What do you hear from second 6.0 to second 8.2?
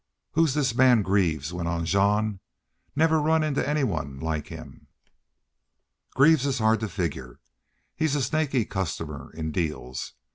"Greaves is hard to figure. He's